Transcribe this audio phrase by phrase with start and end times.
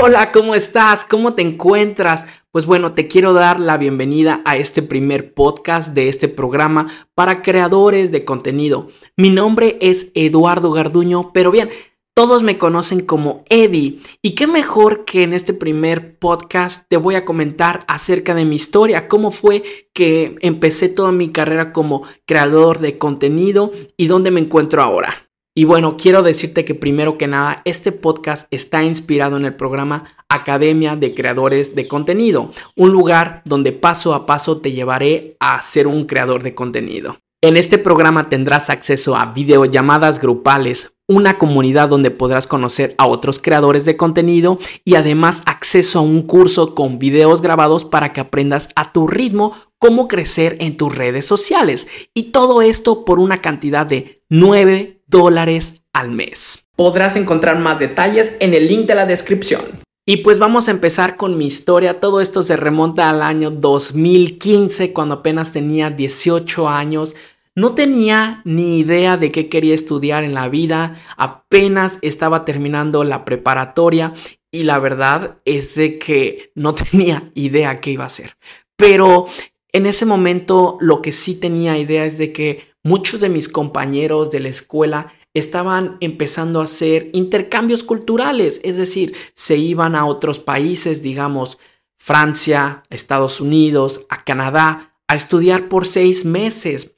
[0.00, 1.04] Hola, ¿cómo estás?
[1.04, 2.44] ¿Cómo te encuentras?
[2.52, 6.86] Pues bueno, te quiero dar la bienvenida a este primer podcast de este programa
[7.16, 8.86] para creadores de contenido.
[9.16, 11.68] Mi nombre es Eduardo Garduño, pero bien,
[12.14, 13.98] todos me conocen como Eddie.
[14.22, 18.54] Y qué mejor que en este primer podcast te voy a comentar acerca de mi
[18.54, 24.38] historia, cómo fue que empecé toda mi carrera como creador de contenido y dónde me
[24.38, 25.27] encuentro ahora.
[25.58, 30.04] Y bueno, quiero decirte que primero que nada, este podcast está inspirado en el programa
[30.28, 35.88] Academia de Creadores de Contenido, un lugar donde paso a paso te llevaré a ser
[35.88, 37.16] un creador de contenido.
[37.42, 43.40] En este programa tendrás acceso a videollamadas grupales, una comunidad donde podrás conocer a otros
[43.40, 48.68] creadores de contenido y además acceso a un curso con videos grabados para que aprendas
[48.76, 51.88] a tu ritmo cómo crecer en tus redes sociales.
[52.14, 56.66] Y todo esto por una cantidad de 9 dólares al mes.
[56.76, 59.62] Podrás encontrar más detalles en el link de la descripción.
[60.06, 62.00] Y pues vamos a empezar con mi historia.
[62.00, 67.14] Todo esto se remonta al año 2015, cuando apenas tenía 18 años.
[67.54, 70.94] No tenía ni idea de qué quería estudiar en la vida.
[71.16, 74.14] Apenas estaba terminando la preparatoria
[74.50, 78.36] y la verdad es de que no tenía idea qué iba a hacer.
[78.76, 79.26] Pero
[79.72, 84.30] en ese momento lo que sí tenía idea es de que muchos de mis compañeros
[84.30, 90.38] de la escuela estaban empezando a hacer intercambios culturales, es decir, se iban a otros
[90.40, 91.58] países, digamos,
[91.98, 96.92] Francia, Estados Unidos, a Canadá, a estudiar por seis meses.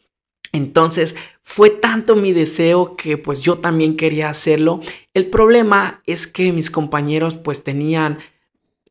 [0.53, 4.81] Entonces fue tanto mi deseo que pues yo también quería hacerlo.
[5.13, 8.19] El problema es que mis compañeros pues tenían,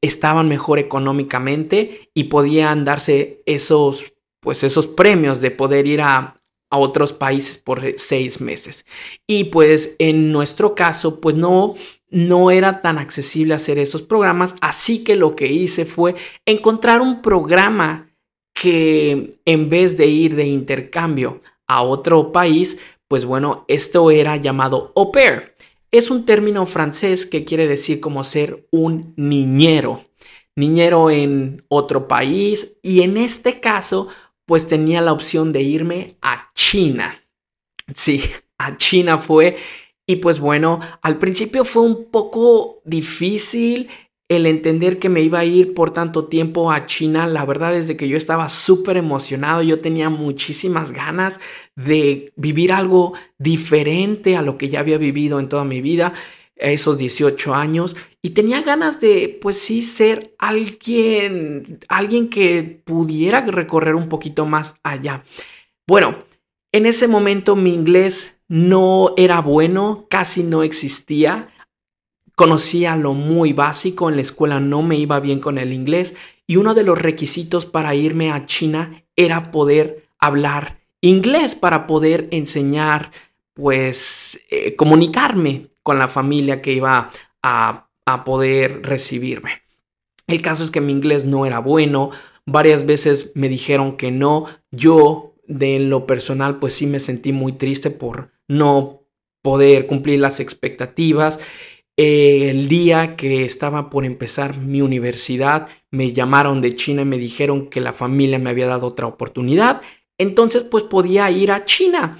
[0.01, 6.38] estaban mejor económicamente y podían darse esos pues esos premios de poder ir a,
[6.69, 8.85] a otros países por seis meses.
[9.27, 11.75] Y pues en nuestro caso, pues no,
[12.09, 17.21] no era tan accesible hacer esos programas, así que lo que hice fue encontrar un
[17.21, 18.09] programa
[18.53, 24.91] que en vez de ir de intercambio a otro país, pues bueno, esto era llamado
[24.95, 25.53] au pair.
[25.91, 30.03] Es un término francés que quiere decir como ser un niñero,
[30.55, 34.07] niñero en otro país y en este caso
[34.49, 37.15] pues tenía la opción de irme a China.
[37.93, 38.23] Sí,
[38.57, 39.55] a China fue.
[40.07, 43.89] Y pues bueno, al principio fue un poco difícil
[44.27, 47.27] el entender que me iba a ir por tanto tiempo a China.
[47.27, 51.39] La verdad es que yo estaba súper emocionado, yo tenía muchísimas ganas
[51.75, 56.11] de vivir algo diferente a lo que ya había vivido en toda mi vida
[56.59, 63.95] esos 18 años y tenía ganas de, pues sí, ser alguien, alguien que pudiera recorrer
[63.95, 65.23] un poquito más allá.
[65.87, 66.17] Bueno,
[66.71, 71.49] en ese momento mi inglés no era bueno, casi no existía.
[72.35, 76.15] Conocía lo muy básico, en la escuela no me iba bien con el inglés
[76.45, 82.27] y uno de los requisitos para irme a China era poder hablar inglés para poder
[82.31, 83.11] enseñar,
[83.53, 87.09] pues, eh, comunicarme con la familia que iba
[87.41, 87.87] a,
[88.25, 89.63] poder recibirme.
[90.27, 92.11] El caso es que mi inglés no era bueno,
[92.45, 97.53] varias veces me dijeron que no, yo de lo personal pues sí me sentí muy
[97.53, 99.01] triste por no
[99.41, 101.39] poder cumplir las expectativas.
[101.97, 107.67] el día que estaba por empezar mi universidad, me llamaron de China y me dijeron
[107.67, 109.81] que la familia me había dado otra oportunidad.
[110.19, 112.15] Entonces, pues podía ir a China.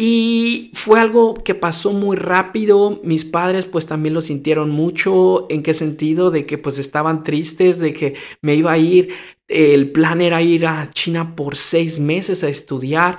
[0.00, 3.00] Y fue algo que pasó muy rápido.
[3.02, 5.46] Mis padres pues también lo sintieron mucho.
[5.50, 6.30] ¿En qué sentido?
[6.30, 9.08] De que pues estaban tristes, de que me iba a ir.
[9.48, 13.18] El plan era ir a China por seis meses a estudiar.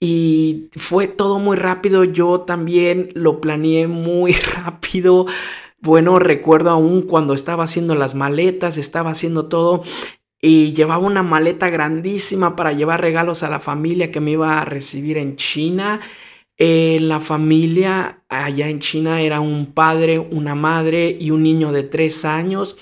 [0.00, 2.04] Y fue todo muy rápido.
[2.04, 5.24] Yo también lo planeé muy rápido.
[5.80, 9.82] Bueno, recuerdo aún cuando estaba haciendo las maletas, estaba haciendo todo
[10.40, 14.64] y llevaba una maleta grandísima para llevar regalos a la familia que me iba a
[14.64, 16.00] recibir en China.
[16.56, 21.84] Eh, la familia allá en China era un padre, una madre y un niño de
[21.84, 22.76] tres años,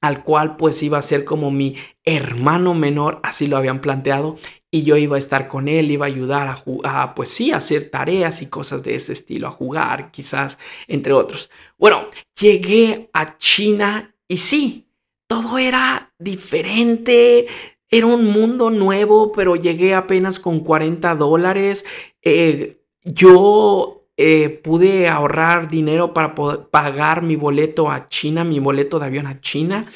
[0.00, 4.36] al cual pues iba a ser como mi hermano menor, así lo habían planteado,
[4.70, 7.58] y yo iba a estar con él, iba a ayudar a, a pues sí, a
[7.58, 10.58] hacer tareas y cosas de ese estilo, a jugar quizás,
[10.88, 11.50] entre otros.
[11.78, 12.04] Bueno,
[12.38, 14.83] llegué a China y sí,
[15.26, 17.46] todo era diferente,
[17.90, 21.84] era un mundo nuevo, pero llegué apenas con 40 dólares.
[22.22, 28.98] Eh, yo eh, pude ahorrar dinero para poder pagar mi boleto a China, mi boleto
[28.98, 29.86] de avión a China.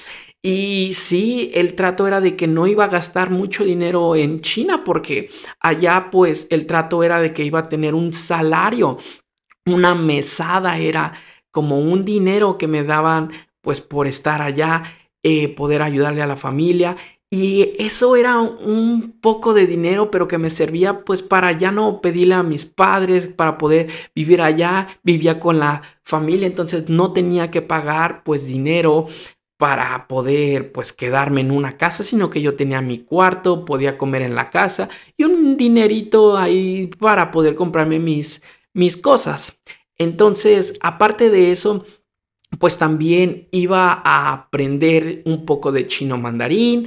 [0.42, 4.84] Y sí, el trato era de que no iba a gastar mucho dinero en China
[4.84, 5.30] porque
[5.60, 8.98] allá pues el trato era de que iba a tener un salario,
[9.66, 11.12] una mesada era
[11.50, 14.82] como un dinero que me daban pues por estar allá,
[15.22, 16.96] eh, poder ayudarle a la familia.
[17.30, 22.00] Y eso era un poco de dinero, pero que me servía pues para ya no
[22.00, 27.50] pedirle a mis padres, para poder vivir allá, vivía con la familia, entonces no tenía
[27.50, 29.06] que pagar pues dinero
[29.58, 34.22] para poder pues quedarme en una casa, sino que yo tenía mi cuarto, podía comer
[34.22, 38.40] en la casa y un dinerito ahí para poder comprarme mis,
[38.72, 39.58] mis cosas.
[39.98, 41.84] Entonces, aparte de eso,
[42.58, 46.86] pues también iba a aprender un poco de chino mandarín,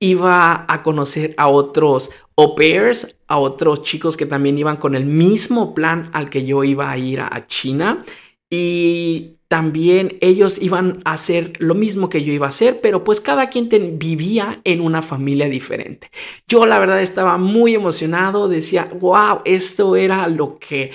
[0.00, 5.04] iba a conocer a otros au pairs, a otros chicos que también iban con el
[5.04, 8.02] mismo plan al que yo iba a ir a China
[8.50, 13.20] y también ellos iban a hacer lo mismo que yo iba a hacer, pero pues
[13.20, 13.68] cada quien
[13.98, 16.10] vivía en una familia diferente.
[16.48, 20.90] Yo la verdad estaba muy emocionado, decía, wow, esto era lo que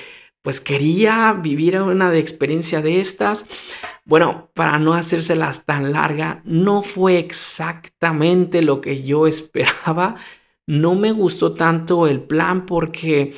[0.47, 3.45] pues quería vivir una de experiencia de estas.
[4.05, 10.15] Bueno, para no hacérselas tan larga, no fue exactamente lo que yo esperaba.
[10.65, 13.33] No me gustó tanto el plan porque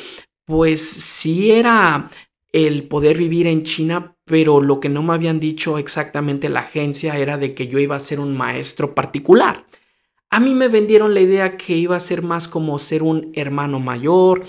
[0.46, 2.12] pues sí era
[2.52, 7.18] el poder vivir en China, pero lo que no me habían dicho exactamente la agencia
[7.18, 9.66] era de que yo iba a ser un maestro particular.
[10.30, 13.80] A mí me vendieron la idea que iba a ser más como ser un hermano
[13.80, 14.46] mayor,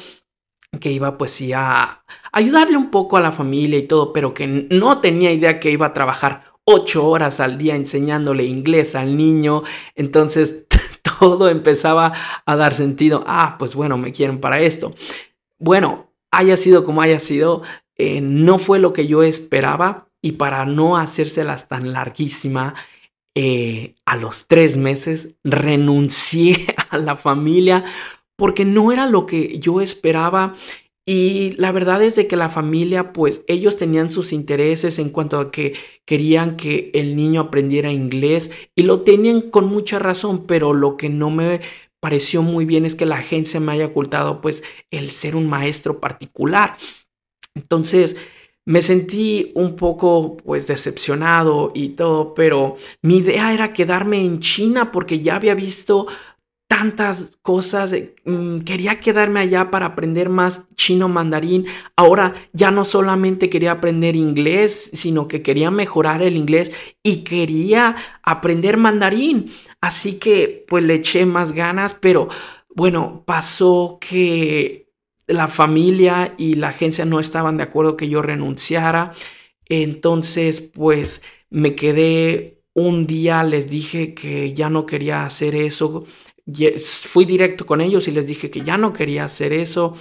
[0.78, 4.98] que iba pues a ayudarle un poco a la familia y todo, pero que no
[4.98, 9.62] tenía idea que iba a trabajar ocho horas al día enseñándole inglés al niño.
[9.96, 10.66] Entonces
[11.20, 12.12] todo empezaba
[12.46, 13.24] a dar sentido.
[13.26, 14.94] Ah, pues bueno, me quieren para esto.
[15.58, 17.62] Bueno, haya sido como haya sido,
[17.96, 22.74] eh, no fue lo que yo esperaba y para no hacérselas tan larguísima,
[23.34, 27.84] eh, a los tres meses renuncié a la familia
[28.40, 30.54] porque no era lo que yo esperaba.
[31.06, 35.38] Y la verdad es de que la familia, pues ellos tenían sus intereses en cuanto
[35.38, 35.74] a que
[36.06, 41.10] querían que el niño aprendiera inglés y lo tenían con mucha razón, pero lo que
[41.10, 41.60] no me
[42.00, 46.00] pareció muy bien es que la agencia me haya ocultado pues el ser un maestro
[46.00, 46.78] particular.
[47.54, 48.16] Entonces,
[48.64, 54.92] me sentí un poco pues decepcionado y todo, pero mi idea era quedarme en China
[54.92, 56.06] porque ya había visto
[56.70, 57.92] tantas cosas,
[58.24, 61.66] mm, quería quedarme allá para aprender más chino mandarín.
[61.96, 66.70] Ahora ya no solamente quería aprender inglés, sino que quería mejorar el inglés
[67.02, 69.46] y quería aprender mandarín.
[69.80, 72.28] Así que pues le eché más ganas, pero
[72.72, 74.92] bueno, pasó que
[75.26, 79.10] la familia y la agencia no estaban de acuerdo que yo renunciara.
[79.68, 86.04] Entonces pues me quedé un día, les dije que ya no quería hacer eso
[87.06, 89.94] fui directo con ellos y les dije que ya no quería hacer eso.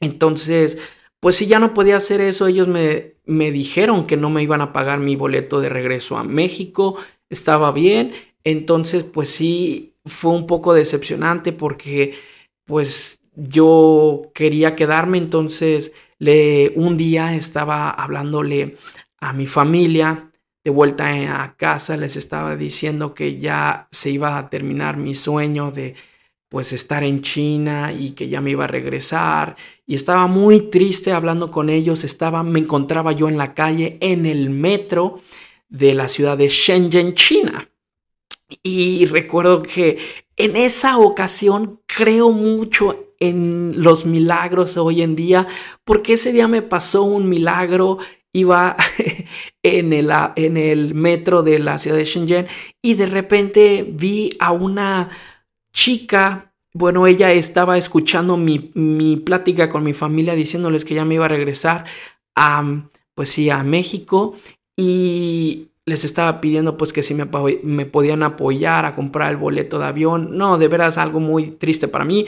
[0.00, 0.78] Entonces,
[1.20, 4.60] pues si ya no podía hacer eso, ellos me, me dijeron que no me iban
[4.60, 6.96] a pagar mi boleto de regreso a México.
[7.30, 8.12] Estaba bien.
[8.44, 12.14] Entonces, pues sí, fue un poco decepcionante porque
[12.66, 15.18] pues yo quería quedarme.
[15.18, 18.76] Entonces, le, un día estaba hablándole
[19.20, 20.30] a mi familia
[20.64, 25.70] de vuelta a casa les estaba diciendo que ya se iba a terminar mi sueño
[25.70, 25.94] de
[26.48, 29.56] pues estar en China y que ya me iba a regresar
[29.86, 34.24] y estaba muy triste hablando con ellos, estaba me encontraba yo en la calle en
[34.24, 35.18] el metro
[35.68, 37.68] de la ciudad de Shenzhen, China.
[38.62, 39.98] Y recuerdo que
[40.36, 45.46] en esa ocasión creo mucho en los milagros hoy en día,
[45.84, 47.98] porque ese día me pasó un milagro
[48.34, 48.76] iba
[49.62, 52.46] en el, en el metro de la ciudad de Shenzhen
[52.82, 55.08] y de repente vi a una
[55.72, 61.14] chica, bueno, ella estaba escuchando mi, mi plática con mi familia diciéndoles que ya me
[61.14, 61.86] iba a regresar
[62.36, 62.82] a,
[63.14, 64.34] pues sí, a México
[64.76, 67.28] y les estaba pidiendo pues que si me,
[67.62, 70.36] me podían apoyar a comprar el boleto de avión.
[70.36, 72.26] No, de veras algo muy triste para mí.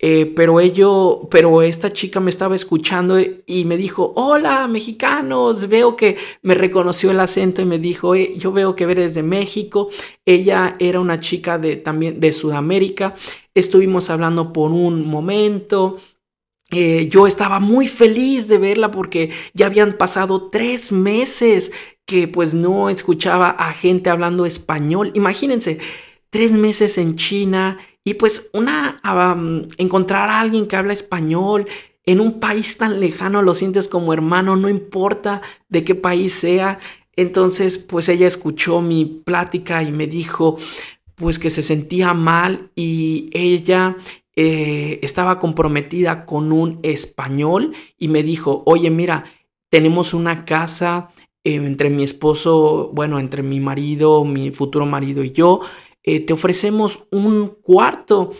[0.00, 5.96] Eh, pero ello, pero esta chica me estaba escuchando y me dijo, hola mexicanos, veo
[5.96, 9.88] que me reconoció el acento y me dijo, yo veo que eres de México.
[10.24, 13.14] Ella era una chica de también de Sudamérica.
[13.54, 15.96] Estuvimos hablando por un momento.
[16.70, 21.72] Eh, yo estaba muy feliz de verla porque ya habían pasado tres meses
[22.04, 25.10] que pues no escuchaba a gente hablando español.
[25.14, 25.78] Imagínense,
[26.30, 27.78] tres meses en China
[28.08, 29.02] y pues una,
[29.76, 31.66] encontrar a alguien que habla español
[32.06, 36.78] en un país tan lejano, lo sientes como hermano, no importa de qué país sea.
[37.16, 40.56] Entonces, pues ella escuchó mi plática y me dijo,
[41.16, 43.98] pues que se sentía mal y ella
[44.34, 49.24] eh, estaba comprometida con un español y me dijo, oye, mira,
[49.68, 51.10] tenemos una casa
[51.44, 55.60] eh, entre mi esposo, bueno, entre mi marido, mi futuro marido y yo,
[56.08, 58.32] eh, te ofrecemos un cuarto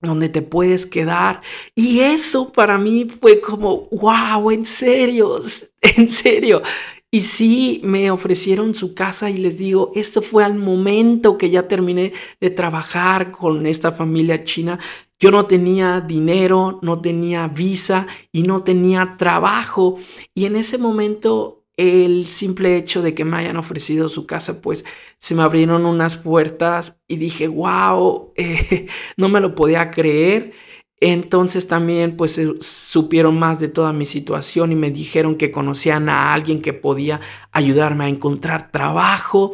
[0.00, 1.40] donde te puedes quedar.
[1.74, 5.38] Y eso para mí fue como, wow, en serio,
[5.96, 6.62] en serio.
[7.10, 11.68] Y sí, me ofrecieron su casa y les digo, esto fue al momento que ya
[11.68, 14.78] terminé de trabajar con esta familia china.
[15.18, 19.96] Yo no tenía dinero, no tenía visa y no tenía trabajo.
[20.34, 24.84] Y en ese momento el simple hecho de que me hayan ofrecido su casa, pues
[25.18, 30.52] se me abrieron unas puertas y dije, wow, eh, no me lo podía creer.
[30.98, 36.32] Entonces también pues supieron más de toda mi situación y me dijeron que conocían a
[36.32, 37.20] alguien que podía
[37.52, 39.52] ayudarme a encontrar trabajo.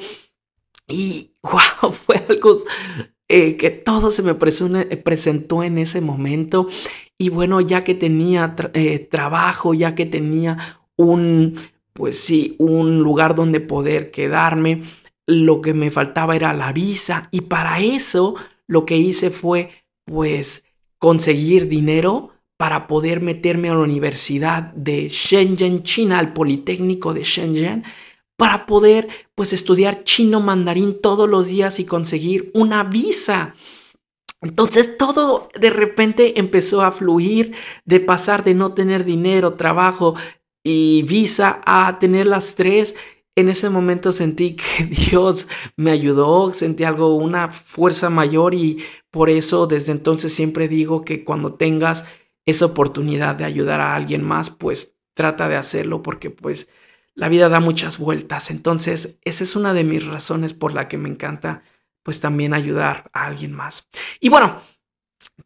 [0.86, 2.56] Y wow, fue algo
[3.28, 6.68] eh, que todo se me presentó en ese momento.
[7.18, 10.58] Y bueno, ya que tenía eh, trabajo, ya que tenía
[10.96, 11.56] un,
[12.02, 14.82] pues sí, un lugar donde poder quedarme.
[15.24, 18.34] Lo que me faltaba era la visa y para eso
[18.66, 19.70] lo que hice fue
[20.04, 20.64] pues
[20.98, 27.84] conseguir dinero para poder meterme a la Universidad de Shenzhen, China, al Politécnico de Shenzhen,
[28.36, 29.06] para poder
[29.36, 33.54] pues estudiar chino mandarín todos los días y conseguir una visa.
[34.40, 37.54] Entonces todo de repente empezó a fluir
[37.84, 40.16] de pasar de no tener dinero, trabajo,
[40.62, 42.94] y visa a tener las tres.
[43.34, 49.30] En ese momento sentí que Dios me ayudó, sentí algo, una fuerza mayor y por
[49.30, 52.04] eso desde entonces siempre digo que cuando tengas
[52.44, 56.68] esa oportunidad de ayudar a alguien más, pues trata de hacerlo porque pues
[57.14, 58.50] la vida da muchas vueltas.
[58.50, 61.62] Entonces, esa es una de mis razones por la que me encanta
[62.02, 63.86] pues también ayudar a alguien más.
[64.18, 64.60] Y bueno,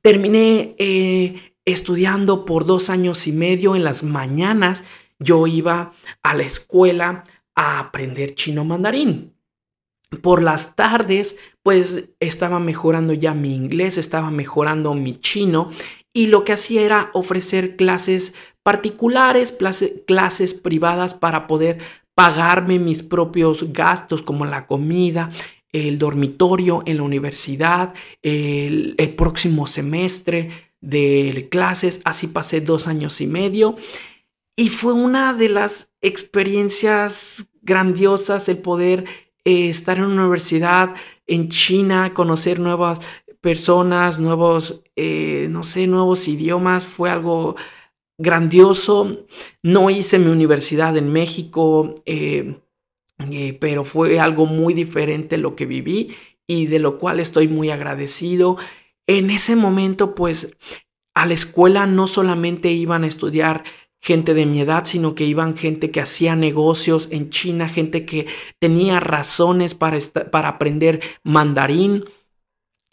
[0.00, 4.84] terminé eh, estudiando por dos años y medio en las mañanas
[5.18, 5.92] yo iba
[6.22, 9.34] a la escuela a aprender chino mandarín.
[10.22, 15.70] Por las tardes, pues estaba mejorando ya mi inglés, estaba mejorando mi chino
[16.14, 19.56] y lo que hacía era ofrecer clases particulares,
[20.06, 21.78] clases privadas para poder
[22.14, 25.30] pagarme mis propios gastos como la comida,
[25.72, 27.92] el dormitorio en la universidad,
[28.22, 32.00] el, el próximo semestre de clases.
[32.04, 33.76] Así pasé dos años y medio
[34.56, 39.04] y fue una de las experiencias grandiosas el poder
[39.44, 40.94] eh, estar en una universidad
[41.26, 43.00] en China, conocer nuevas
[43.40, 46.86] personas, nuevos, eh, no sé, nuevos idiomas.
[46.86, 47.54] Fue algo
[48.18, 49.10] grandioso.
[49.62, 52.56] No hice mi universidad en México, eh,
[53.60, 56.14] pero fue algo muy diferente lo que viví
[56.46, 58.56] y de lo cual estoy muy agradecido.
[59.06, 60.56] En ese momento, pues,
[61.14, 63.64] a la escuela no solamente iban a estudiar
[64.06, 68.28] gente de mi edad, sino que iban gente que hacía negocios en China, gente que
[68.60, 69.98] tenía razones para,
[70.30, 72.04] para aprender mandarín.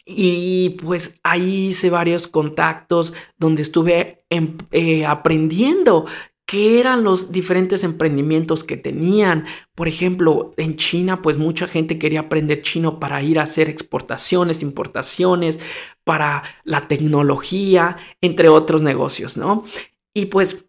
[0.04, 6.04] Y pues ahí hice varios contactos donde estuve em, eh, aprendiendo
[6.46, 9.46] qué eran los diferentes emprendimientos que tenían.
[9.76, 14.62] Por ejemplo, en China, pues mucha gente quería aprender chino para ir a hacer exportaciones,
[14.62, 15.60] importaciones,
[16.02, 19.64] para la tecnología, entre otros negocios, ¿no?
[20.12, 20.63] Y pues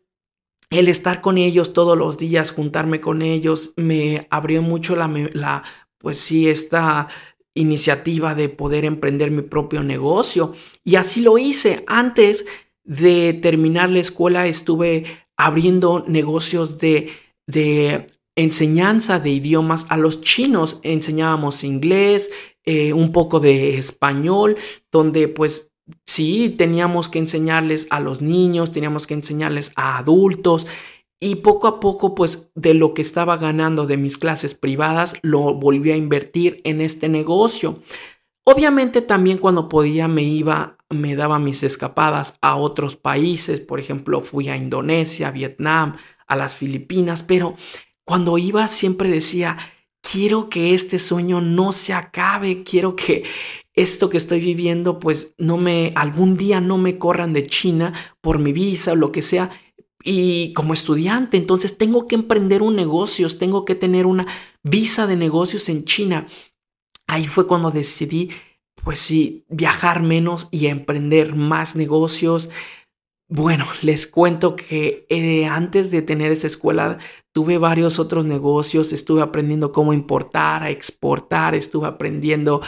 [0.75, 5.63] el estar con ellos todos los días, juntarme con ellos, me abrió mucho la, la
[5.97, 7.07] pues sí, esta
[7.55, 10.53] iniciativa de poder emprender mi propio negocio.
[10.83, 11.83] Y así lo hice.
[11.87, 12.45] Antes
[12.83, 15.05] de terminar la escuela estuve
[15.37, 17.09] abriendo negocios de,
[17.47, 18.05] de
[18.35, 20.79] enseñanza de idiomas a los chinos.
[20.83, 22.29] Enseñábamos inglés,
[22.65, 24.57] eh, un poco de español,
[24.91, 25.71] donde pues
[26.05, 30.67] sí, teníamos que enseñarles a los niños, teníamos que enseñarles a adultos
[31.19, 35.53] y poco a poco, pues de lo que estaba ganando de mis clases privadas, lo
[35.53, 37.79] volví a invertir en este negocio.
[38.45, 44.21] Obviamente también cuando podía me iba, me daba mis escapadas a otros países, por ejemplo,
[44.21, 45.95] fui a Indonesia, Vietnam,
[46.27, 47.55] a las Filipinas, pero
[48.03, 49.57] cuando iba siempre decía,
[50.01, 53.23] quiero que este sueño no se acabe, quiero que
[53.75, 58.39] esto que estoy viviendo, pues no me, algún día no me corran de China por
[58.39, 59.49] mi visa o lo que sea.
[60.03, 64.25] Y como estudiante, entonces tengo que emprender un negocio, tengo que tener una
[64.63, 66.25] visa de negocios en China.
[67.07, 68.29] Ahí fue cuando decidí,
[68.83, 72.49] pues sí, viajar menos y emprender más negocios.
[73.27, 76.97] Bueno, les cuento que eh, antes de tener esa escuela
[77.33, 82.61] tuve varios otros negocios, estuve aprendiendo cómo importar, a exportar, estuve aprendiendo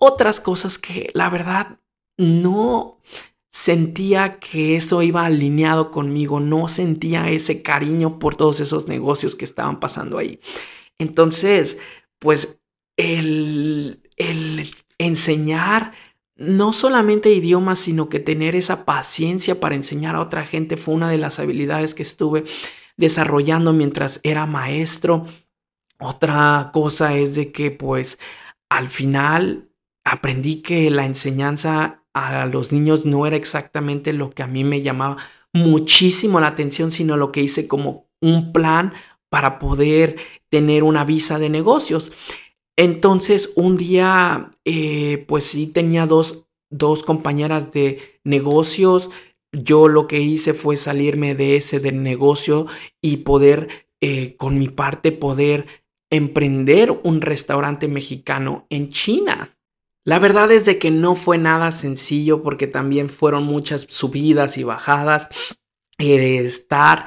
[0.00, 1.78] otras cosas que la verdad
[2.16, 3.00] no,
[3.50, 9.44] sentía que eso iba alineado conmigo, no sentía ese cariño por todos esos negocios que
[9.44, 10.40] estaban pasando ahí.
[10.98, 11.78] Entonces,
[12.18, 12.60] pues
[12.96, 15.92] el, el enseñar
[16.36, 21.10] no solamente idiomas, sino que tener esa paciencia para enseñar a otra gente fue una
[21.10, 22.44] de las habilidades que estuve
[22.96, 25.26] desarrollando mientras era maestro.
[25.98, 28.18] Otra cosa es de que pues
[28.70, 29.69] al final
[30.04, 34.82] aprendí que la enseñanza a los niños no era exactamente lo que a mí me
[34.82, 35.16] llamaba
[35.52, 38.92] muchísimo la atención, sino lo que hice como un plan
[39.30, 40.16] para poder
[40.48, 42.12] tener una visa de negocios.
[42.76, 49.10] Entonces, un día, eh, pues sí, tenía dos, dos compañeras de negocios.
[49.52, 52.66] Yo lo que hice fue salirme de ese del negocio
[53.00, 53.68] y poder,
[54.00, 55.66] eh, con mi parte, poder
[56.10, 59.56] emprender un restaurante mexicano en China.
[60.10, 64.64] La verdad es de que no fue nada sencillo porque también fueron muchas subidas y
[64.64, 65.28] bajadas.
[65.98, 67.04] estar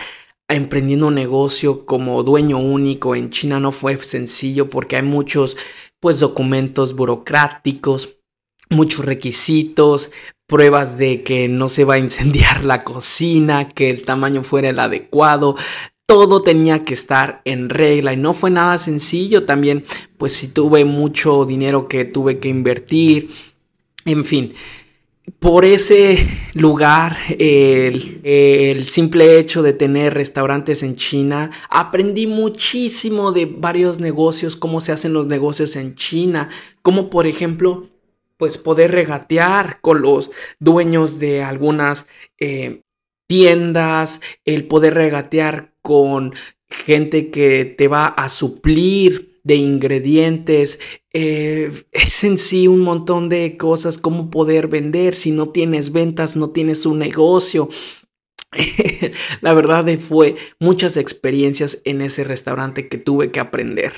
[0.47, 5.57] emprendiendo un negocio como dueño único en China no fue sencillo porque hay muchos
[5.99, 8.19] pues documentos burocráticos,
[8.69, 10.09] muchos requisitos,
[10.47, 14.79] pruebas de que no se va a incendiar la cocina, que el tamaño fuera el
[14.79, 15.57] adecuado,
[16.13, 19.83] todo tenía que estar en regla y no fue nada sencillo también,
[20.19, 23.29] pues si tuve mucho dinero que tuve que invertir,
[24.05, 24.53] en fin.
[25.39, 26.19] Por ese
[26.53, 34.81] lugar, el, simple hecho de tener restaurantes en China, aprendí muchísimo de varios negocios, cómo
[34.81, 36.47] se hacen los negocios en China,
[36.83, 37.87] como por ejemplo,
[38.37, 40.29] pues poder regatear con los
[40.59, 42.05] dueños de algunas
[42.39, 42.81] eh,
[43.25, 46.33] tiendas, el poder regatear con
[46.69, 50.79] gente que te va a suplir de ingredientes.
[51.11, 55.13] Eh, es en sí un montón de cosas, cómo poder vender.
[55.13, 57.69] Si no tienes ventas, no tienes un negocio.
[59.41, 63.93] La verdad fue muchas experiencias en ese restaurante que tuve que aprender.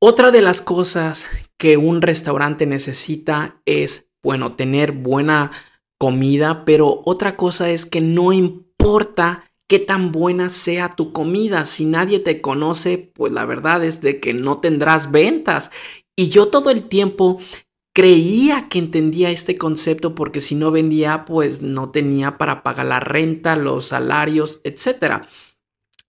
[0.00, 5.52] Otra de las cosas que un restaurante necesita es, bueno, tener buena
[5.96, 11.64] comida, pero otra cosa es que no importa qué tan buena sea tu comida.
[11.64, 15.70] Si nadie te conoce, pues la verdad es de que no tendrás ventas.
[16.14, 17.38] Y yo todo el tiempo
[17.94, 23.00] creía que entendía este concepto porque si no vendía, pues no tenía para pagar la
[23.00, 25.22] renta, los salarios, etc.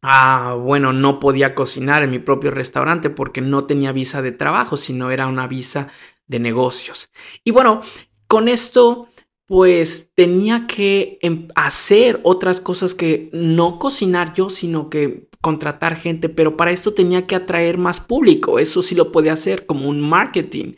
[0.01, 4.75] Ah, bueno, no podía cocinar en mi propio restaurante porque no tenía visa de trabajo,
[4.75, 5.87] sino era una visa
[6.27, 7.11] de negocios.
[7.45, 7.79] Y bueno,
[8.27, 9.07] con esto
[9.47, 16.29] pues tenía que em, hacer otras cosas que no cocinar yo, sino que contratar gente,
[16.29, 20.01] pero para esto tenía que atraer más público, eso sí lo podía hacer como un
[20.01, 20.75] marketing.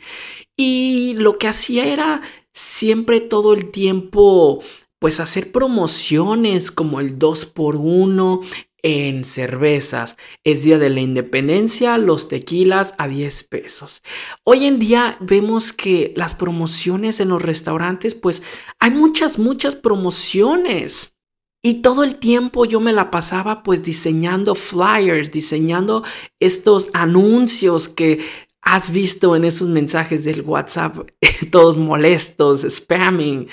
[0.56, 4.60] Y lo que hacía era siempre todo el tiempo
[4.98, 8.40] pues hacer promociones como el 2 por 1
[8.82, 10.16] en cervezas.
[10.44, 14.02] Es Día de la Independencia, los tequilas a 10 pesos.
[14.44, 18.42] Hoy en día vemos que las promociones en los restaurantes, pues
[18.78, 21.14] hay muchas, muchas promociones.
[21.62, 26.04] Y todo el tiempo yo me la pasaba pues diseñando flyers, diseñando
[26.38, 28.20] estos anuncios que
[28.62, 31.08] has visto en esos mensajes del WhatsApp,
[31.50, 33.48] todos molestos, spamming,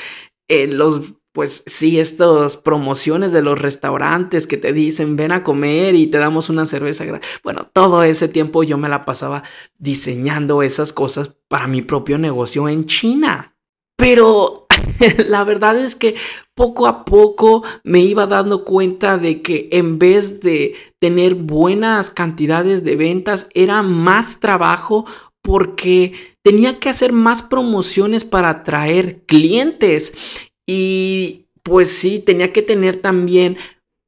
[0.47, 5.95] eh, los pues sí, estas promociones de los restaurantes que te dicen ven a comer
[5.95, 7.05] y te damos una cerveza.
[7.43, 9.43] Bueno, todo ese tiempo yo me la pasaba
[9.79, 13.55] diseñando esas cosas para mi propio negocio en China.
[13.97, 14.67] Pero
[15.27, 16.15] la verdad es que
[16.53, 22.83] poco a poco me iba dando cuenta de que en vez de tener buenas cantidades
[22.83, 25.05] de ventas, era más trabajo
[25.41, 30.13] porque tenía que hacer más promociones para atraer clientes
[30.65, 33.57] y pues sí, tenía que tener también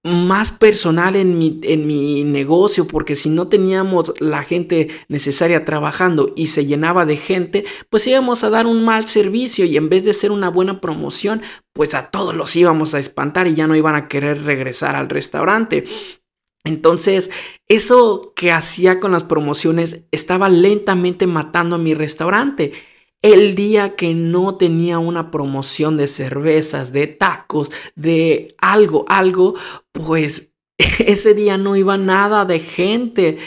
[0.05, 6.31] más personal en mi, en mi negocio, porque si no teníamos la gente necesaria trabajando
[6.35, 10.05] y se llenaba de gente, pues íbamos a dar un mal servicio y en vez
[10.05, 11.41] de ser una buena promoción,
[11.73, 15.09] pues a todos los íbamos a espantar y ya no iban a querer regresar al
[15.09, 15.85] restaurante.
[16.65, 17.31] Entonces,
[17.67, 22.73] eso que hacía con las promociones estaba lentamente matando a mi restaurante.
[23.25, 29.55] El día que no tenía una promoción de cervezas, de tacos, de algo, algo,
[29.91, 33.39] pues ese día no iba nada de gente.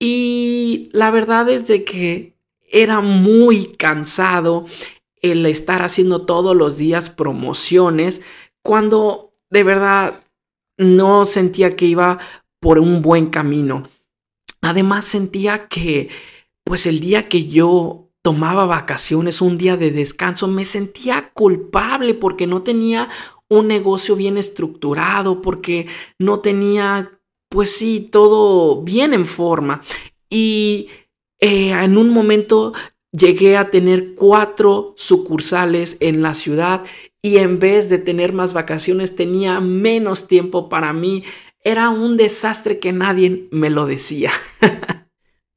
[0.00, 2.34] Y la verdad es de que
[2.72, 4.66] era muy cansado
[5.22, 8.22] el estar haciendo todos los días promociones
[8.64, 10.24] cuando de verdad
[10.76, 12.18] no sentía que iba
[12.58, 13.88] por un buen camino.
[14.60, 16.08] Además sentía que
[16.64, 22.46] pues el día que yo tomaba vacaciones, un día de descanso, me sentía culpable porque
[22.46, 23.08] no tenía
[23.48, 25.86] un negocio bien estructurado, porque
[26.18, 29.82] no tenía, pues sí, todo bien en forma.
[30.28, 30.88] Y
[31.40, 32.72] eh, en un momento
[33.12, 36.84] llegué a tener cuatro sucursales en la ciudad
[37.22, 41.24] y en vez de tener más vacaciones tenía menos tiempo para mí.
[41.62, 44.30] Era un desastre que nadie me lo decía.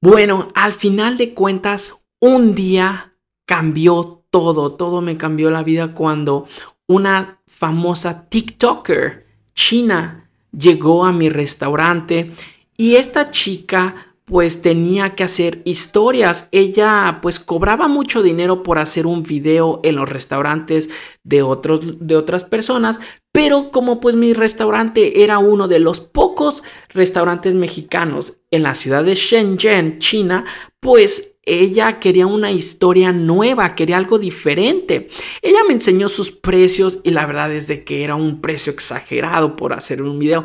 [0.01, 1.93] bueno, al final de cuentas,
[2.23, 6.45] un día cambió todo, todo me cambió la vida cuando
[6.87, 12.31] una famosa TikToker china llegó a mi restaurante
[12.77, 16.47] y esta chica pues tenía que hacer historias.
[16.53, 20.89] Ella pues cobraba mucho dinero por hacer un video en los restaurantes
[21.25, 23.01] de, otros, de otras personas,
[23.33, 29.03] pero como pues mi restaurante era uno de los pocos restaurantes mexicanos en la ciudad
[29.03, 30.45] de Shenzhen, China,
[30.79, 35.09] pues ella quería una historia nueva, quería algo diferente.
[35.41, 39.55] Ella me enseñó sus precios y la verdad es de que era un precio exagerado
[39.55, 40.43] por hacer un video.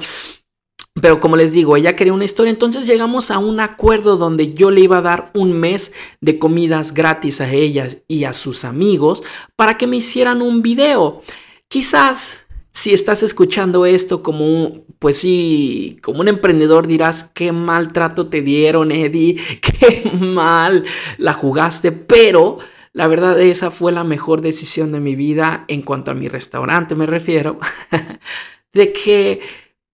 [1.01, 4.71] Pero como les digo, ella quería una historia, entonces llegamos a un acuerdo donde yo
[4.71, 9.23] le iba a dar un mes de comidas gratis a ellas y a sus amigos
[9.57, 11.23] para que me hicieran un video.
[11.69, 12.48] Quizás
[12.79, 18.29] si estás escuchando esto como un, pues sí, como un emprendedor dirás, qué mal trato
[18.29, 20.85] te dieron, Eddie, qué mal
[21.17, 22.59] la jugaste, pero
[22.93, 26.95] la verdad esa fue la mejor decisión de mi vida en cuanto a mi restaurante,
[26.95, 27.59] me refiero,
[28.73, 29.41] de que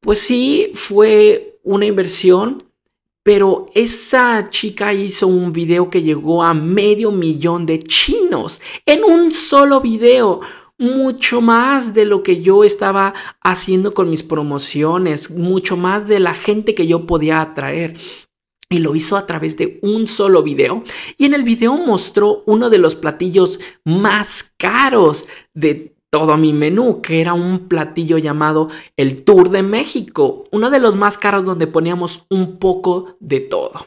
[0.01, 2.59] pues sí, fue una inversión,
[3.23, 9.33] pero esa chica hizo un video que llegó a medio millón de chinos en un
[9.33, 10.43] solo video.
[10.79, 16.35] Mucho más de lo que yo estaba haciendo con mis promociones, mucho más de la
[16.35, 17.95] gente que yo podía atraer.
[18.69, 20.83] Y lo hizo a través de un solo video.
[21.17, 27.03] Y en el video mostró uno de los platillos más caros de todo mi menú,
[27.03, 31.67] que era un platillo llamado el Tour de México, uno de los más caros donde
[31.67, 33.87] poníamos un poco de todo.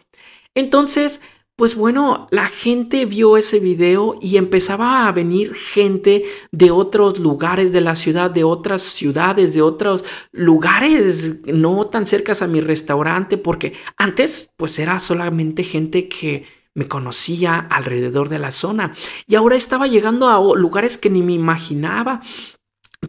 [0.53, 1.21] Entonces,
[1.57, 7.71] pues bueno, la gente vio ese video y empezaba a venir gente de otros lugares
[7.71, 13.39] de la ciudad, de otras ciudades, de otros lugares no tan cercas a mi restaurante,
[13.39, 18.93] porque antes pues era solamente gente que me conocía alrededor de la zona
[19.25, 22.21] y ahora estaba llegando a lugares que ni me imaginaba.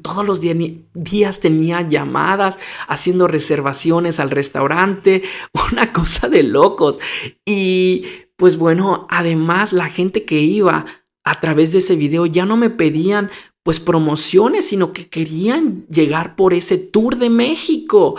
[0.03, 2.59] Todos los días tenía llamadas,
[2.89, 5.23] haciendo reservaciones al restaurante,
[5.73, 6.99] una cosa de locos.
[7.45, 8.07] Y
[8.39, 10.87] pues bueno, además la gente que iba
[11.25, 13.31] a través de ese video ya no me pedían
[13.65, 18.15] pues promociones, sino que querían llegar por ese tour de México.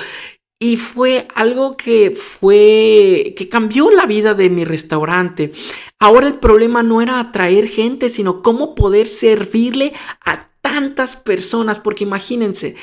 [0.60, 5.54] Y fue algo que fue, que cambió la vida de mi restaurante.
[6.00, 9.94] Ahora el problema no era atraer gente, sino cómo poder servirle
[10.26, 12.76] a tantas personas, porque imagínense,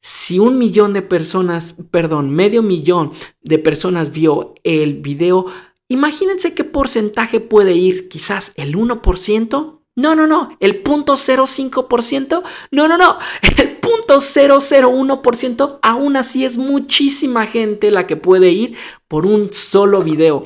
[0.00, 5.46] si un millón de personas, perdón, medio millón de personas vio el video,
[5.88, 9.78] imagínense qué porcentaje puede ir, quizás el 1%.
[9.94, 12.42] No, no, no, el 0.05%.
[12.70, 15.78] No, no, no, el 0.001%.
[15.82, 20.44] Aún así es muchísima gente la que puede ir por un solo video.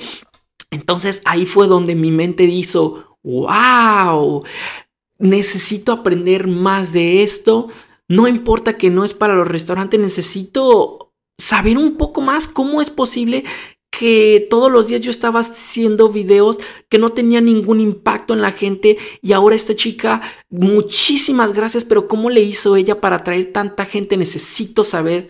[0.71, 4.45] Entonces ahí fue donde mi mente hizo, wow,
[5.19, 7.69] necesito aprender más de esto.
[8.09, 12.91] No importa que no es para los restaurantes, necesito saber un poco más cómo es
[12.91, 13.45] posible
[13.99, 16.59] que todos los días yo estaba haciendo videos
[16.91, 22.07] que no tenían ningún impacto en la gente y ahora esta chica, muchísimas gracias, pero
[22.07, 24.19] ¿cómo le hizo ella para atraer tanta gente?
[24.19, 25.29] Necesito saber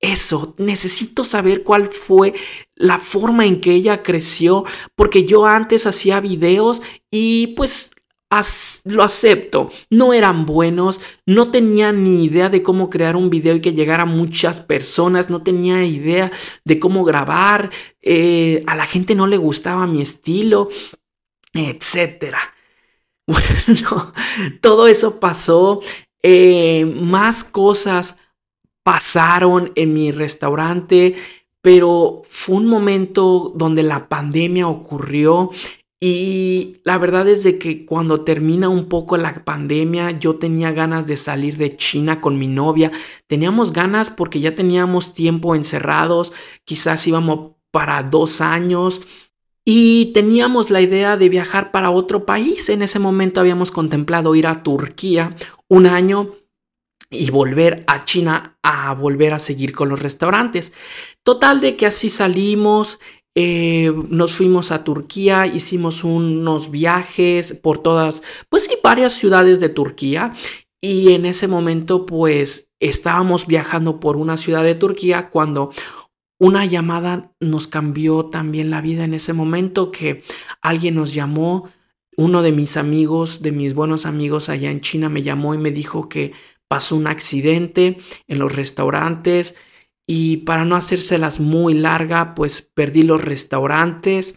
[0.00, 2.32] eso, necesito saber cuál fue
[2.74, 4.64] la forma en que ella creció,
[4.96, 7.90] porque yo antes hacía videos y pues
[8.84, 13.60] lo acepto, no eran buenos, no tenía ni idea de cómo crear un video y
[13.60, 16.30] que llegara a muchas personas, no tenía idea
[16.64, 17.70] de cómo grabar,
[18.02, 20.68] eh, a la gente no le gustaba mi estilo,
[21.52, 22.38] etcétera.
[23.28, 24.14] Bueno,
[24.62, 25.80] todo eso pasó,
[26.22, 28.16] eh, más cosas
[28.82, 31.14] pasaron en mi restaurante,
[31.60, 35.50] pero fue un momento donde la pandemia ocurrió
[36.00, 41.06] y la verdad es de que cuando termina un poco la pandemia, yo tenía ganas
[41.08, 42.92] de salir de China con mi novia.
[43.26, 46.32] Teníamos ganas porque ya teníamos tiempo encerrados,
[46.64, 49.02] quizás íbamos para dos años
[49.64, 52.68] y teníamos la idea de viajar para otro país.
[52.68, 55.34] En ese momento habíamos contemplado ir a Turquía
[55.68, 56.30] un año
[57.10, 60.72] y volver a China a volver a seguir con los restaurantes.
[61.22, 62.98] Total de que así salimos,
[63.40, 69.68] eh, nos fuimos a Turquía, hicimos unos viajes por todas, pues sí, varias ciudades de
[69.68, 70.32] Turquía.
[70.80, 75.70] Y en ese momento, pues estábamos viajando por una ciudad de Turquía cuando
[76.40, 80.24] una llamada nos cambió también la vida en ese momento que
[80.60, 81.68] alguien nos llamó,
[82.16, 85.70] uno de mis amigos, de mis buenos amigos allá en China me llamó y me
[85.70, 86.32] dijo que
[86.66, 89.54] pasó un accidente en los restaurantes
[90.08, 94.36] y para no hacérselas muy larga, pues perdí los restaurantes,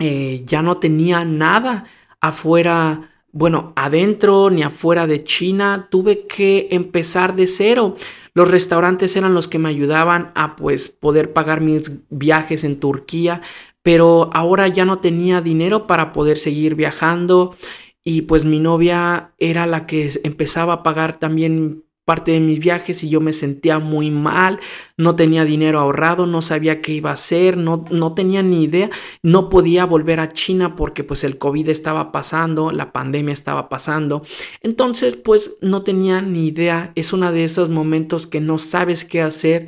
[0.00, 1.84] eh, ya no tenía nada
[2.20, 7.94] afuera bueno, adentro ni afuera de China, tuve que empezar de cero.
[8.34, 13.42] Los restaurantes eran los que me ayudaban a pues poder pagar mis viajes en Turquía,
[13.82, 17.54] pero ahora ya no tenía dinero para poder seguir viajando
[18.02, 23.04] y pues mi novia era la que empezaba a pagar también parte de mis viajes
[23.04, 24.60] y yo me sentía muy mal,
[24.96, 28.88] no tenía dinero ahorrado, no sabía qué iba a hacer, no, no tenía ni idea,
[29.22, 34.22] no podía volver a China porque pues el COVID estaba pasando, la pandemia estaba pasando,
[34.62, 39.20] entonces pues no tenía ni idea, es uno de esos momentos que no sabes qué
[39.20, 39.66] hacer,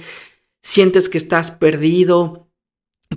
[0.62, 2.48] sientes que estás perdido,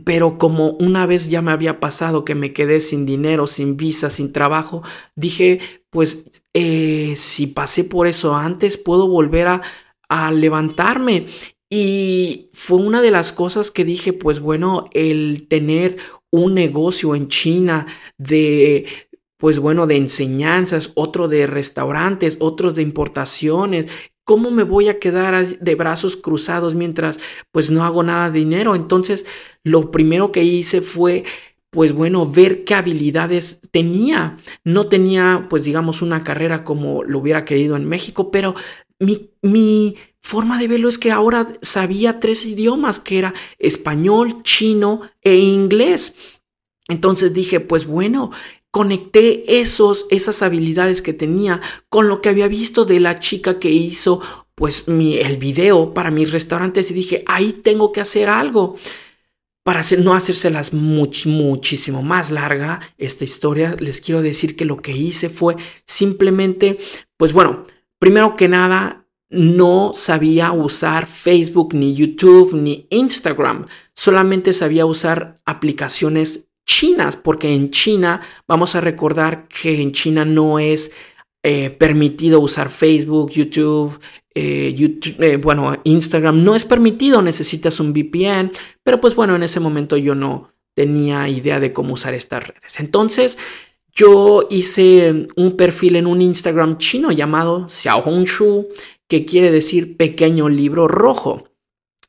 [0.04, 4.10] pero como una vez ya me había pasado que me quedé sin dinero, sin visa,
[4.10, 4.84] sin trabajo,
[5.16, 5.62] dije,
[5.94, 9.62] pues eh, si pasé por eso antes, puedo volver a,
[10.32, 11.26] levantarme.
[11.72, 15.98] Y fue una de las cosas que dije, pues bueno, el tener
[16.30, 18.86] un negocio en China de
[19.38, 23.92] pues bueno, de enseñanzas, otro de restaurantes, otros de importaciones,
[24.26, 27.20] ¿Cómo me voy a quedar de brazos cruzados mientras
[27.52, 28.74] pues no hago nada de dinero?
[28.74, 29.26] Entonces,
[29.66, 31.26] lo primero que hice fue
[31.74, 34.38] pues bueno, ver qué habilidades tenía.
[34.64, 38.54] No tenía, pues digamos, una carrera como lo hubiera querido en México, pero
[39.00, 45.36] mi, forma de verlo es que ahora sabía tres idiomas, que era español, chino e
[45.36, 46.16] inglés.
[46.88, 48.32] Entonces dije, pues bueno,
[48.72, 51.60] conecté esos, esas habilidades que tenía
[51.90, 54.22] con lo que había visto de la chica que hizo
[54.56, 58.76] pues mi, el video para mis restaurantes y dije, ahí tengo que hacer algo.
[59.64, 64.92] Para hacer, no hacérselas muchísimo más larga esta historia, les quiero decir que lo que
[64.92, 66.78] hice fue simplemente,
[67.16, 67.64] pues bueno,
[67.98, 73.66] primero que nada, no sabía usar Facebook, ni YouTube, ni Instagram.
[73.96, 80.60] Solamente sabía usar aplicaciones chinas, porque en China vamos a recordar que en China no
[80.60, 80.92] es
[81.44, 84.00] eh, permitido usar Facebook, YouTube,
[84.34, 88.52] eh, YouTube eh, bueno, Instagram, no es permitido, necesitas un VPN,
[88.82, 92.80] pero pues bueno, en ese momento yo no tenía idea de cómo usar estas redes.
[92.80, 93.38] Entonces,
[93.92, 98.70] yo hice un perfil en un Instagram chino llamado Xiaohongshu,
[99.08, 101.50] que quiere decir pequeño libro rojo,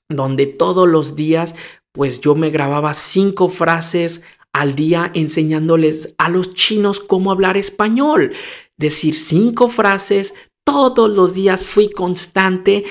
[0.09, 1.55] donde todos los días
[1.92, 8.33] pues yo me grababa cinco frases al día enseñándoles a los chinos cómo hablar español.
[8.76, 10.34] Decir cinco frases
[10.64, 12.84] todos los días fui constante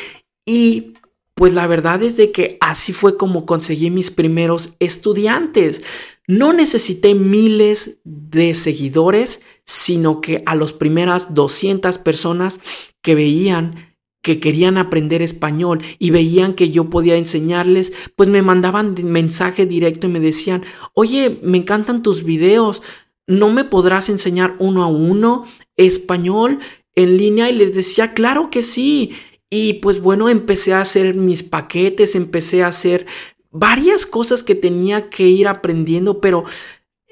[0.46, 0.94] y
[1.36, 5.82] pues la verdad es de que así fue como conseguí mis primeros estudiantes.
[6.28, 12.60] No necesité miles de seguidores, sino que a las primeras 200 personas
[13.02, 13.94] que veían
[14.24, 20.08] que querían aprender español y veían que yo podía enseñarles, pues me mandaban mensaje directo
[20.08, 22.82] y me decían, oye, me encantan tus videos,
[23.28, 25.44] ¿no me podrás enseñar uno a uno
[25.78, 26.60] español
[26.96, 27.50] en línea?
[27.50, 29.14] Y les decía, claro que sí.
[29.50, 33.06] Y pues bueno, empecé a hacer mis paquetes, empecé a hacer
[33.52, 36.44] varias cosas que tenía que ir aprendiendo, pero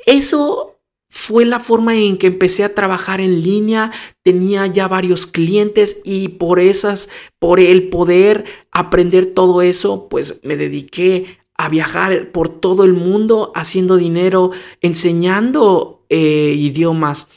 [0.06, 0.72] eso
[1.14, 3.92] fue la forma en que empecé a trabajar en línea,
[4.24, 10.56] tenía ya varios clientes y por esas, por el poder aprender todo eso, pues me
[10.56, 17.28] dediqué a viajar por todo el mundo haciendo dinero, enseñando eh, idiomas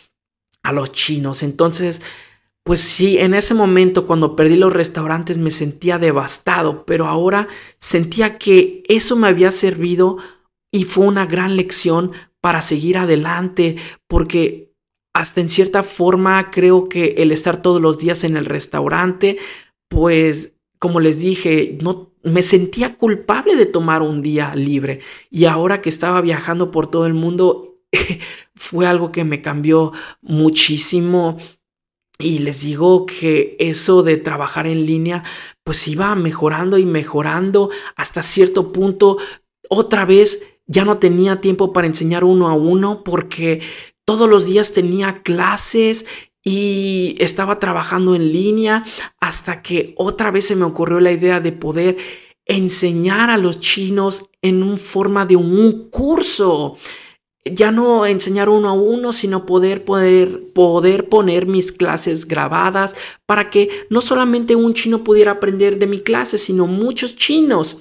[0.64, 1.44] a los chinos.
[1.44, 2.02] Entonces,
[2.64, 7.46] pues sí, en ese momento cuando perdí los restaurantes me sentía devastado, pero ahora
[7.78, 10.16] sentía que eso me había servido
[10.72, 13.76] y fue una gran lección para seguir adelante,
[14.08, 14.72] porque
[15.14, 19.38] hasta en cierta forma creo que el estar todos los días en el restaurante,
[19.88, 25.00] pues como les dije, no me sentía culpable de tomar un día libre
[25.30, 27.73] y ahora que estaba viajando por todo el mundo
[28.54, 31.38] fue algo que me cambió muchísimo.
[32.18, 35.24] Y les digo que eso de trabajar en línea
[35.64, 39.18] pues iba mejorando y mejorando hasta cierto punto.
[39.68, 43.60] Otra vez ya no tenía tiempo para enseñar uno a uno porque
[44.04, 46.06] todos los días tenía clases
[46.44, 48.84] y estaba trabajando en línea
[49.18, 51.96] hasta que otra vez se me ocurrió la idea de poder
[52.44, 56.76] enseñar a los chinos en forma de un curso
[57.44, 62.94] ya no enseñar uno a uno, sino poder, poder, poder poner mis clases grabadas
[63.26, 67.76] para que no solamente un chino pudiera aprender de mi clase, sino muchos chinos.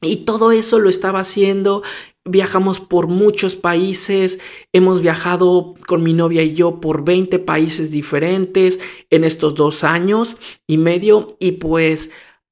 [0.00, 1.82] Y todo eso lo estaba haciendo.
[2.24, 4.40] Viajamos por muchos países,
[4.72, 10.36] hemos viajado con mi novia y yo por 20 países diferentes en estos dos años
[10.66, 11.28] y medio.
[11.38, 12.10] Y pues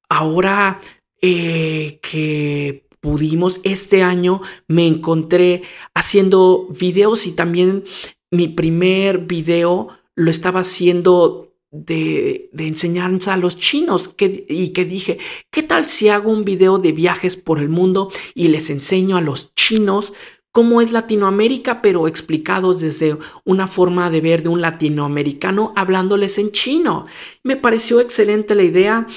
[0.09, 0.79] ahora
[1.21, 3.59] eh, que pudimos.
[3.63, 7.83] Este año me encontré haciendo videos y también
[8.31, 15.17] mi primer video lo estaba haciendo de, enseñanza a los chinos y que dije,
[15.49, 19.21] ¿qué tal si hago un video de viajes por el mundo y les enseño a
[19.21, 20.13] los chinos
[20.51, 26.51] cómo es Latinoamérica, pero explicados desde una forma de ver de un latinoamericano hablándoles en
[26.51, 27.05] chino?
[27.43, 29.07] Me pareció excelente la idea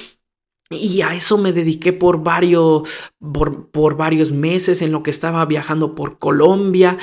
[0.74, 2.88] y a eso me dediqué por varios,
[3.72, 6.98] por, varios meses en lo que estaba viajando por Colombia.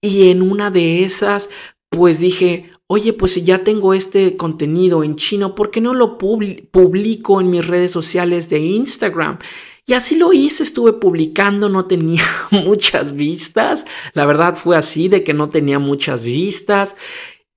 [0.00, 1.50] Y en una de esas,
[1.88, 6.18] pues dije, oye, pues si ya tengo este contenido en chino, ¿por qué no lo
[6.18, 9.38] publico en mis redes sociales de Instagram?
[9.86, 13.84] Y así lo hice, estuve publicando, no tenía muchas vistas.
[14.14, 16.96] La verdad fue así, de que no tenía muchas vistas.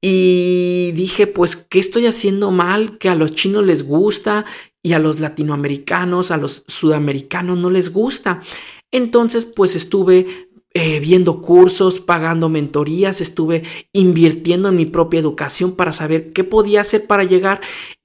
[0.01, 2.97] Y dije, pues, ¿qué estoy haciendo mal?
[2.97, 4.45] Que a los chinos les gusta
[4.83, 8.41] y a los latinoamericanos, a los sudamericanos no les gusta.
[8.91, 10.27] Entonces, pues estuve
[10.73, 16.81] eh, viendo cursos, pagando mentorías, estuve invirtiendo en mi propia educación para saber qué podía
[16.81, 17.61] hacer para llegar.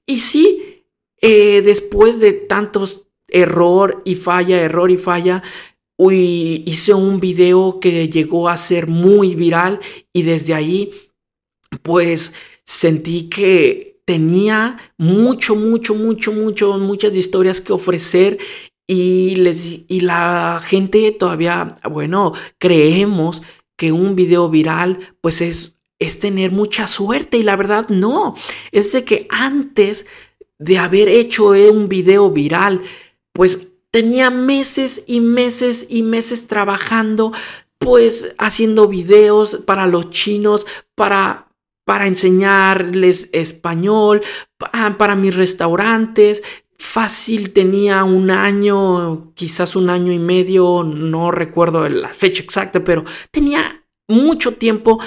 [0.07, 0.83] Y sí,
[1.21, 5.43] eh, después de tantos error y falla, error y falla,
[5.99, 9.79] hice un video que llegó a ser muy viral
[10.11, 10.91] y desde ahí,
[11.81, 12.33] pues
[12.65, 18.37] sentí que tenía mucho, mucho, mucho, mucho, muchas historias que ofrecer
[18.87, 23.41] y, les, y la gente todavía, bueno, creemos
[23.77, 28.35] que un video viral pues es, es tener mucha suerte y la verdad no,
[28.71, 30.05] es de que antes
[30.59, 32.81] de haber hecho un video viral,
[33.33, 37.31] pues tenía meses y meses y meses trabajando
[37.79, 41.47] pues haciendo videos para los chinos, para
[41.85, 44.21] para enseñarles español,
[44.97, 46.41] para mis restaurantes.
[46.77, 53.03] Fácil tenía un año, quizás un año y medio, no recuerdo la fecha exacta, pero
[53.31, 54.99] tenía mucho tiempo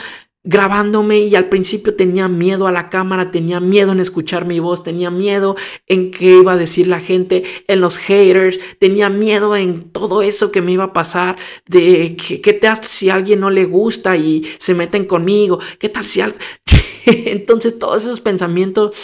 [0.47, 4.85] grabándome y al principio tenía miedo a la cámara, tenía miedo en escuchar mi voz,
[4.85, 5.57] tenía miedo
[5.87, 10.53] en qué iba a decir la gente, en los haters, tenía miedo en todo eso
[10.53, 14.45] que me iba a pasar, de qué tal si a alguien no le gusta y
[14.59, 16.23] se meten conmigo, qué tal si.
[17.07, 18.97] Entonces todos esos pensamientos,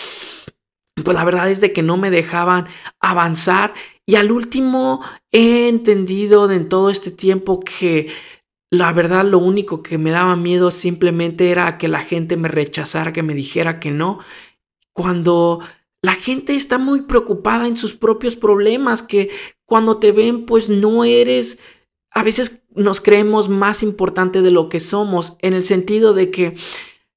[0.94, 2.66] pues la verdad es de que no me dejaban
[3.00, 3.74] avanzar
[4.06, 5.00] y al último
[5.30, 8.08] he entendido en todo este tiempo que
[8.72, 13.12] la verdad, lo único que me daba miedo simplemente era que la gente me rechazara,
[13.12, 14.20] que me dijera que no.
[14.94, 15.60] Cuando
[16.00, 19.28] la gente está muy preocupada en sus propios problemas, que
[19.66, 21.58] cuando te ven, pues no eres,
[22.10, 26.54] a veces nos creemos más importante de lo que somos, en el sentido de que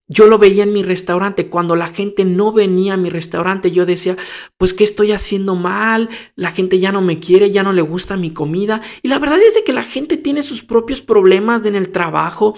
[0.07, 1.49] yo lo veía en mi restaurante.
[1.49, 4.17] Cuando la gente no venía a mi restaurante, yo decía,
[4.57, 6.09] pues, ¿qué estoy haciendo mal?
[6.35, 8.81] La gente ya no me quiere, ya no le gusta mi comida.
[9.01, 12.55] Y la verdad es que la gente tiene sus propios problemas en el trabajo,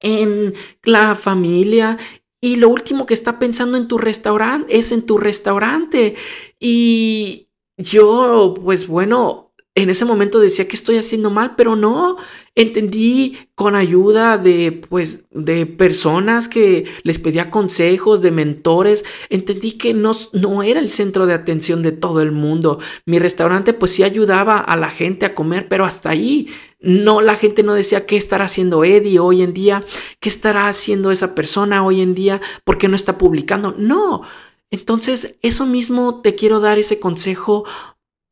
[0.00, 1.98] en la familia.
[2.40, 6.16] Y lo último que está pensando en tu restaurante es en tu restaurante.
[6.58, 9.45] Y yo, pues bueno,
[9.76, 12.16] en ese momento decía que estoy haciendo mal, pero no,
[12.54, 19.92] entendí con ayuda de pues de personas que les pedía consejos, de mentores, entendí que
[19.92, 22.78] no, no era el centro de atención de todo el mundo.
[23.04, 26.48] Mi restaurante pues sí ayudaba a la gente a comer, pero hasta ahí.
[26.80, 29.82] No la gente no decía qué estará haciendo Eddie hoy en día,
[30.20, 33.74] qué estará haciendo esa persona hoy en día, por qué no está publicando.
[33.76, 34.22] No,
[34.70, 37.64] entonces, eso mismo te quiero dar ese consejo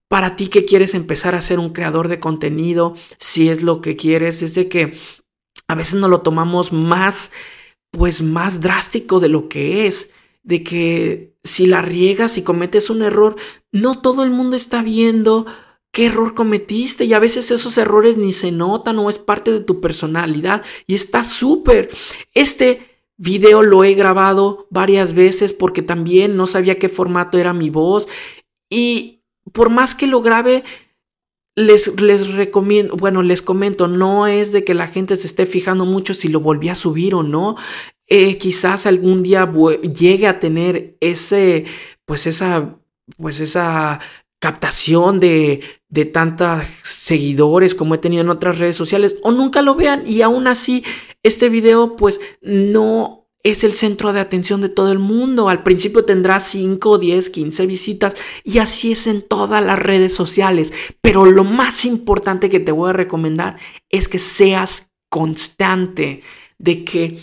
[0.08, 3.96] para ti que quieres empezar a ser un creador de contenido, si es lo que
[3.96, 4.94] quieres, es de que
[5.68, 7.32] a veces no lo tomamos más,
[7.90, 10.10] pues más drástico de lo que es,
[10.42, 13.36] de que si la riegas y cometes un error,
[13.72, 15.46] no todo el mundo está viendo
[15.90, 19.60] qué error cometiste y a veces esos errores ni se notan o es parte de
[19.60, 21.88] tu personalidad y está súper.
[22.34, 22.82] Este
[23.16, 28.08] video lo he grabado varias veces porque también no sabía qué formato era mi voz
[28.68, 29.22] y
[29.52, 30.64] por más que lo grabe,
[31.56, 35.84] les, les recomiendo, bueno, les comento, no es de que la gente se esté fijando
[35.84, 37.56] mucho si lo volví a subir o no.
[38.06, 39.50] Eh, quizás algún día
[39.82, 41.64] llegue a tener ese,
[42.04, 42.78] pues esa,
[43.16, 44.00] pues esa
[44.40, 49.74] captación de, de tantos seguidores como he tenido en otras redes sociales o nunca lo
[49.74, 50.84] vean y aún así
[51.22, 55.48] este video pues no es el centro de atención de todo el mundo.
[55.48, 60.72] Al principio tendrá 5, 10, 15 visitas y así es en todas las redes sociales.
[61.00, 63.58] Pero lo más importante que te voy a recomendar
[63.90, 66.22] es que seas constante,
[66.58, 67.18] de que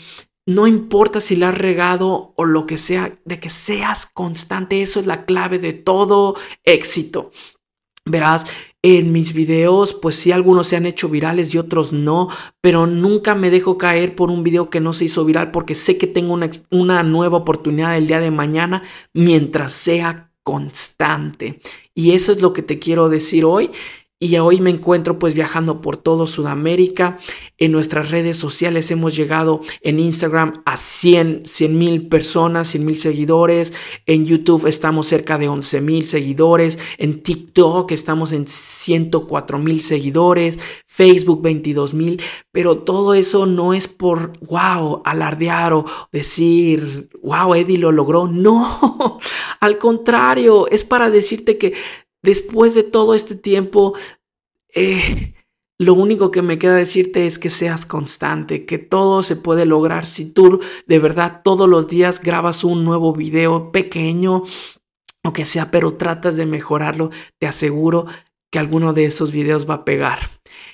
[0.45, 4.82] no importa si la has regado o lo que sea, de que seas constante.
[4.82, 7.32] Eso es la clave de todo éxito.
[8.05, 8.45] Verás,
[8.84, 12.29] en mis videos, pues sí, algunos se han hecho virales y otros no,
[12.61, 15.97] pero nunca me dejo caer por un video que no se hizo viral porque sé
[15.97, 18.82] que tengo una, una nueva oportunidad el día de mañana
[19.13, 21.61] mientras sea constante.
[21.93, 23.71] Y eso es lo que te quiero decir hoy
[24.22, 27.17] y hoy me encuentro pues viajando por todo Sudamérica.
[27.57, 33.74] En nuestras redes sociales hemos llegado en Instagram a 100 mil personas, 100 mil seguidores.
[34.05, 36.78] En YouTube estamos cerca de 11 mil seguidores.
[36.99, 40.59] En TikTok estamos en 104 mil seguidores.
[40.86, 42.22] Facebook 22 mil.
[42.51, 48.28] Pero todo eso no es por, wow, alardear o decir, wow, Eddie lo logró.
[48.28, 49.19] No,
[49.59, 51.74] al contrario, es para decirte que
[52.24, 53.93] después de todo este tiempo,
[54.74, 55.34] eh,
[55.78, 60.05] lo único que me queda decirte es que seas constante, que todo se puede lograr
[60.05, 64.43] si tú de verdad todos los días grabas un nuevo video pequeño
[65.24, 67.09] o que sea, pero tratas de mejorarlo,
[67.39, 68.05] te aseguro
[68.51, 70.19] que alguno de esos videos va a pegar.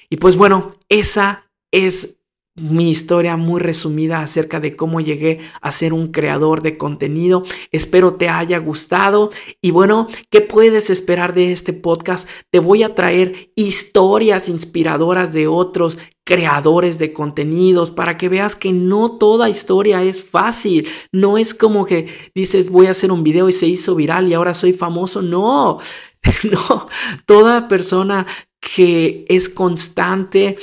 [0.09, 2.16] Y pues bueno, esa es
[2.57, 7.43] mi historia muy resumida acerca de cómo llegué a ser un creador de contenido.
[7.71, 9.29] Espero te haya gustado.
[9.61, 12.27] Y bueno, ¿qué puedes esperar de este podcast?
[12.49, 18.73] Te voy a traer historias inspiradoras de otros creadores de contenidos para que veas que
[18.73, 20.87] no toda historia es fácil.
[21.11, 24.33] No es como que dices voy a hacer un video y se hizo viral y
[24.33, 25.21] ahora soy famoso.
[25.21, 25.79] No,
[26.43, 26.87] no.
[27.27, 28.25] Toda persona
[28.59, 30.57] que es constante,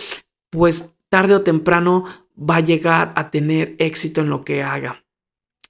[0.50, 2.06] pues tarde o temprano
[2.36, 5.04] va a llegar a tener éxito en lo que haga.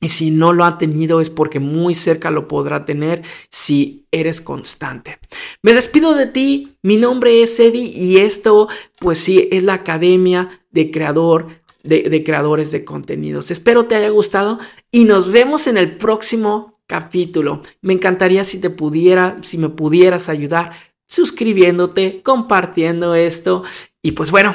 [0.01, 3.21] Y si no lo ha tenido es porque muy cerca lo podrá tener
[3.51, 5.19] si eres constante.
[5.61, 8.69] Me despido de ti, mi nombre es Eddie y esto
[8.99, 11.49] pues sí es la Academia de Creador
[11.83, 13.51] de, de Creadores de Contenidos.
[13.51, 14.59] Espero te haya gustado
[14.91, 17.61] y nos vemos en el próximo capítulo.
[17.83, 20.73] Me encantaría si te pudiera, si me pudieras ayudar
[21.07, 23.63] suscribiéndote, compartiendo esto
[24.01, 24.55] y pues bueno,